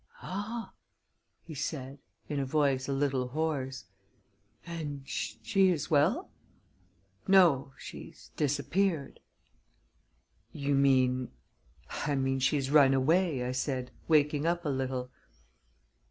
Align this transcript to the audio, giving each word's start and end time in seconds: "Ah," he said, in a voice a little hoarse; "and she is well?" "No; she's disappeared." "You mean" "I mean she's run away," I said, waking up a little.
"Ah," 0.23 0.71
he 1.43 1.53
said, 1.53 1.99
in 2.27 2.39
a 2.39 2.43
voice 2.47 2.87
a 2.87 2.91
little 2.91 3.27
hoarse; 3.27 3.85
"and 4.65 5.03
she 5.05 5.69
is 5.69 5.91
well?" 5.91 6.31
"No; 7.27 7.73
she's 7.77 8.31
disappeared." 8.35 9.19
"You 10.51 10.73
mean" 10.73 11.29
"I 12.07 12.15
mean 12.15 12.39
she's 12.39 12.71
run 12.71 12.95
away," 12.95 13.43
I 13.43 13.51
said, 13.51 13.91
waking 14.07 14.47
up 14.47 14.65
a 14.65 14.69
little. 14.69 15.11